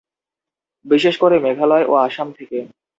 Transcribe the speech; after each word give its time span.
বিশেষ 0.85 1.15
করে 1.17 1.35
মেঘালয় 1.39 1.85
ও 1.87 1.93
আসাম 2.05 2.27
থেকে। 2.37 2.57